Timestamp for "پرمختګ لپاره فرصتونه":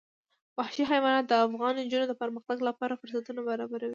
2.21-3.39